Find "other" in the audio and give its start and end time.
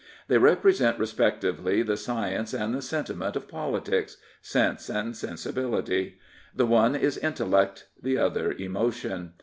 8.17-8.51